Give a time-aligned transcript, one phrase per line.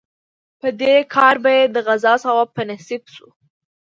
[0.59, 3.27] په دې کار به یې د غزا ثواب په نصیب شو.